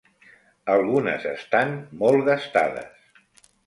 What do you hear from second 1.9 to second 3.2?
molt gastades.